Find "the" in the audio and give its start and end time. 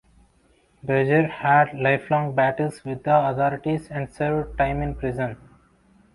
3.03-3.15